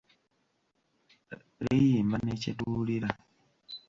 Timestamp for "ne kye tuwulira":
2.21-3.09